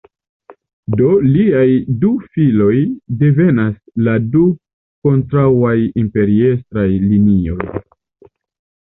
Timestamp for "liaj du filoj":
1.25-2.79